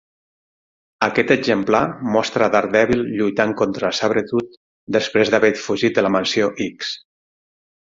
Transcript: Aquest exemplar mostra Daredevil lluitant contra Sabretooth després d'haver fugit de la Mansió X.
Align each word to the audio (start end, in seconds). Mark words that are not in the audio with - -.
Aquest 1.07 1.33
exemplar 1.35 1.81
mostra 2.15 2.49
Daredevil 2.57 3.05
lluitant 3.21 3.55
contra 3.63 3.95
Sabretooth 4.01 4.59
després 4.99 5.37
d'haver 5.37 5.57
fugit 5.69 5.99
de 6.01 6.09
la 6.09 6.17
Mansió 6.21 6.55
X. 6.73 6.95